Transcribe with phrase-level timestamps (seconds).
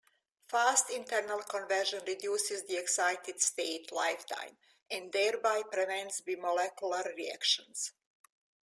[0.47, 4.57] Fast internal conversion reduces the excited state lifetime,
[4.89, 7.91] and thereby prevents bimolecular reactions.